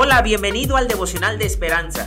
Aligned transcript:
Hola, 0.00 0.22
bienvenido 0.22 0.76
al 0.76 0.86
devocional 0.86 1.40
de 1.40 1.46
esperanza. 1.46 2.06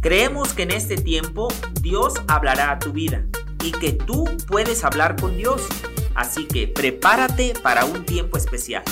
Creemos 0.00 0.54
que 0.54 0.62
en 0.62 0.70
este 0.70 0.94
tiempo 0.94 1.48
Dios 1.80 2.14
hablará 2.28 2.70
a 2.70 2.78
tu 2.78 2.92
vida 2.92 3.26
y 3.64 3.72
que 3.72 3.92
tú 3.92 4.26
puedes 4.46 4.84
hablar 4.84 5.20
con 5.20 5.36
Dios. 5.36 5.66
Así 6.14 6.46
que 6.46 6.68
prepárate 6.68 7.54
para 7.60 7.84
un 7.84 8.06
tiempo 8.06 8.36
especial. 8.36 8.84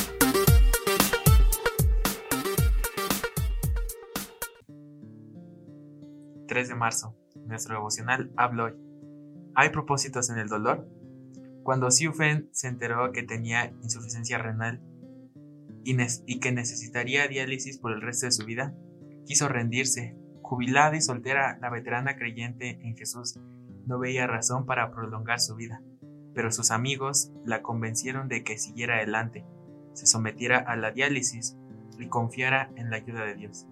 ...3 6.49 6.67
de 6.67 6.75
marzo... 6.75 7.15
Nuestro 7.47 7.77
devocional 7.77 8.33
habla 8.37 8.65
hoy. 8.65 8.73
¿Hay 9.55 9.69
propósitos 9.69 10.29
en 10.29 10.39
el 10.39 10.49
dolor? 10.49 10.89
Cuando 11.63 11.89
Siufen 11.93 12.49
se 12.51 12.67
enteró 12.67 13.13
que 13.13 13.23
tenía 13.23 13.73
insuficiencia 13.85 14.39
renal 14.39 14.83
y, 15.85 16.41
que 16.41 16.53
necesitaría 16.53 17.29
diálisis 17.29 17.79
por 17.79 17.93
el 17.93 18.03
resto 18.03 18.27
de 18.27 18.33
su 18.33 18.45
vida, 18.45 18.75
quiso 19.25 19.49
rendirse. 19.49 20.17
Jubilada 20.43 20.97
y 20.97 21.01
soltera, 21.01 21.59
la 21.61 21.71
veterana 21.71 22.17
creyente 22.17 22.81
en 22.83 22.97
Jesús 22.97 23.39
no 23.87 23.99
veía 23.99 24.27
razón 24.27 24.67
para 24.67 24.91
prolongar 24.91 25.41
su 25.41 25.55
vida, 25.55 25.81
pero 26.35 26.51
sus 26.51 26.71
amigos 26.71 27.33
la 27.45 27.63
convencieron 27.63 28.29
de 28.29 28.43
que 28.43 28.59
siguiera 28.59 28.97
adelante, 28.97 29.45
se 29.95 30.07
sometiera 30.07 30.59
a 30.59 30.77
la 30.77 30.91
diálisis 30.91 31.57
y 31.99 32.09
confiara 32.09 32.73
en 32.77 32.91
la 32.91 32.97
ayuda 32.97 33.25
de 33.25 33.37
Dios. 33.37 33.67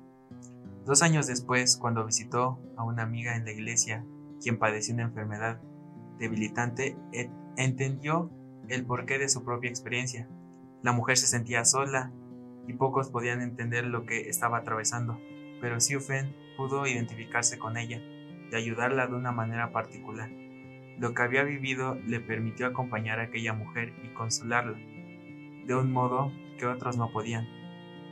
Dos 0.85 1.03
años 1.03 1.27
después, 1.27 1.77
cuando 1.77 2.07
visitó 2.07 2.61
a 2.77 2.85
una 2.85 3.03
amiga 3.03 3.37
en 3.37 3.45
la 3.45 3.53
iglesia, 3.53 4.05
quien 4.41 4.59
padecía 4.59 4.95
una 4.95 5.05
enfermedad 5.05 5.61
debilitante, 6.19 6.97
entendió 7.57 8.31
el 8.69 8.87
porqué 8.87 9.19
de 9.19 9.29
su 9.29 9.45
propia 9.45 9.71
experiencia 9.71 10.29
la 10.83 10.93
mujer 10.93 11.17
se 11.17 11.27
sentía 11.27 11.65
sola 11.65 12.13
y 12.67 12.75
pocos 12.75 13.11
podían 13.11 13.43
entender 13.43 13.87
lo 13.87 14.07
que 14.07 14.29
estaba 14.29 14.59
atravesando, 14.59 15.19
pero 15.61 15.79
Fen 15.81 16.37
pudo 16.57 16.87
identificarse 16.87 17.59
con 17.59 17.77
ella 17.77 18.01
y 18.51 18.55
ayudarla 18.55 19.07
de 19.07 19.15
una 19.15 19.33
manera 19.33 19.73
particular. 19.73 20.31
Lo 20.99 21.15
que 21.15 21.23
había 21.23 21.43
vivido 21.45 21.97
le 22.07 22.21
permitió 22.21 22.67
acompañar 22.67 23.21
a 23.21 23.25
aquella 23.25 23.53
mujer 23.53 23.93
y 24.05 24.09
consolarla, 24.15 24.79
de 25.67 25.75
un 25.75 25.93
modo 25.93 26.33
que 26.59 26.67
otros 26.67 26.97
no 26.97 27.11
podían. 27.11 27.47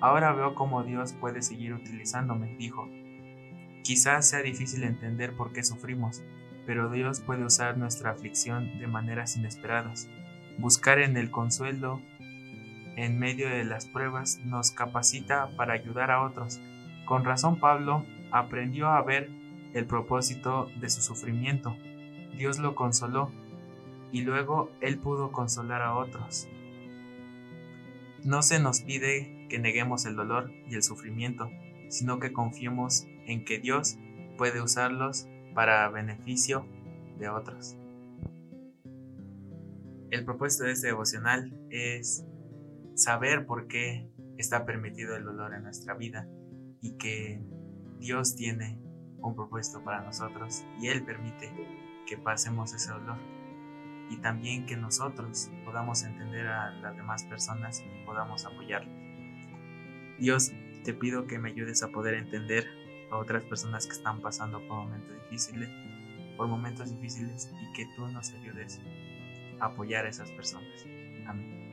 Ahora 0.00 0.32
veo 0.32 0.54
cómo 0.54 0.82
Dios 0.82 1.12
puede 1.14 1.42
seguir 1.42 1.72
utilizándome, 1.72 2.56
dijo. 2.56 2.88
Quizás 3.82 4.28
sea 4.28 4.42
difícil 4.42 4.84
entender 4.84 5.36
por 5.36 5.52
qué 5.52 5.62
sufrimos, 5.62 6.22
pero 6.66 6.91
Dios 6.91 7.20
puede 7.20 7.44
usar 7.44 7.78
nuestra 7.78 8.10
aflicción 8.10 8.78
de 8.78 8.86
maneras 8.86 9.36
inesperadas. 9.36 10.08
Buscar 10.58 10.98
en 10.98 11.16
el 11.16 11.30
consuelo 11.30 12.02
en 12.97 13.19
medio 13.19 13.48
de 13.48 13.64
las 13.64 13.86
pruebas 13.86 14.41
nos 14.44 14.70
capacita 14.70 15.50
para 15.56 15.75
ayudar 15.75 16.11
a 16.11 16.22
otros. 16.22 16.61
Con 17.05 17.25
razón 17.25 17.61
Pablo 17.61 18.05
aprendió 18.33 18.88
a 18.88 19.03
ver 19.03 19.30
el 19.75 19.86
propósito 19.86 20.70
de 20.80 20.88
su 20.88 21.03
sufrimiento. 21.03 21.77
Dios 22.36 22.58
lo 22.58 22.75
consoló 22.75 23.30
y 24.12 24.22
luego 24.22 24.70
él 24.80 24.98
pudo 24.98 25.30
consolar 25.30 25.83
a 25.83 25.94
otros. 25.94 26.48
No 28.25 28.42
se 28.42 28.58
nos 28.58 28.80
pide 28.80 29.47
que 29.48 29.58
neguemos 29.58 30.06
el 30.06 30.16
dolor 30.16 30.50
y 30.69 30.75
el 30.75 30.83
sufrimiento, 30.83 31.50
sino 31.91 32.19
que 32.19 32.33
confiemos 32.33 33.06
en 33.27 33.44
que 33.44 33.58
Dios 33.58 33.98
puede 34.38 34.60
usarlos 34.62 35.28
para 35.55 35.88
beneficio 35.91 36.66
de 37.19 37.28
otros. 37.28 37.77
El 40.10 40.25
propósito 40.25 40.64
de 40.64 40.72
este 40.72 40.88
devocional 40.88 41.53
es 41.70 42.25
saber 42.97 43.47
por 43.47 43.69
qué 43.69 44.11
está 44.39 44.64
permitido 44.64 45.16
el 45.16 45.25
dolor 45.25 45.55
en 45.55 45.62
nuestra 45.62 45.94
vida 45.94 46.27
y 46.80 46.97
que 46.97 47.42
Dios 47.98 48.36
tiene 48.36 48.78
un 49.19 49.34
propósito 49.34 49.84
para 49.84 50.00
nosotros 50.00 50.64
y 50.80 50.88
Él 50.88 51.05
permite 51.05 51.53
que 52.06 52.16
pasemos 52.16 52.72
ese 52.75 52.91
dolor 52.93 53.19
y 54.09 54.16
también 54.19 54.66
que 54.66 54.76
nosotros 54.76 55.50
podamos 55.65 56.04
entender 56.04 56.47
a 56.47 56.70
las 56.70 56.97
demás 56.97 57.25
personas 57.25 57.82
y 57.82 58.06
podamos 58.06 58.47
apoyarlos. 58.47 58.94
Dios, 60.19 60.53
te 60.84 60.94
pido 60.94 61.26
que 61.26 61.38
me 61.38 61.50
ayudes 61.50 61.82
a 61.82 61.88
poder 61.88 62.15
entender 62.15 62.65
a 63.10 63.16
otras 63.16 63.43
personas 63.44 63.87
que 63.87 63.93
están 63.93 64.22
pasando 64.22 64.59
por 64.66 64.84
momentos 64.84 65.16
difíciles, 65.25 65.69
por 66.37 66.49
momentos 66.49 66.91
difíciles 66.91 67.53
y 67.60 67.72
que 67.72 67.87
tú 67.94 68.09
nos 68.09 68.32
ayudes 68.32 68.81
a 69.60 69.66
apoyar 69.66 70.06
a 70.06 70.09
esas 70.09 70.31
personas. 70.31 70.87
Amén. 71.26 71.66